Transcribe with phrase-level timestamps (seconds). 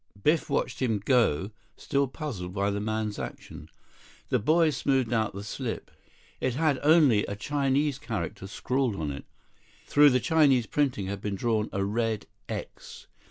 [0.23, 3.69] Biff watched him go, still puzzled by the man's action.
[4.29, 5.91] The boy smoothed out the slip.
[6.39, 9.25] It had only a Chinese character scrawled on it.
[9.85, 13.05] Through the Chinese printing had been drawn a red "X."